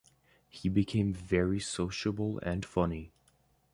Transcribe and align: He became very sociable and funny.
He 0.49 0.67
became 0.67 1.13
very 1.13 1.59
sociable 1.59 2.39
and 2.41 2.65
funny. 2.65 3.11